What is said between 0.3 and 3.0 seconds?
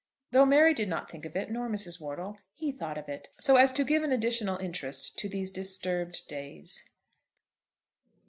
Though Mary did not think of it, nor Mrs. Wortle, he thought